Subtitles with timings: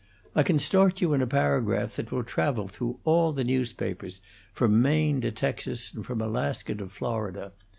[0.33, 4.19] I can start you in a paragraph that will travel through all the newspapers,
[4.51, 7.51] from Maine to Texas and from Alaska to Florida.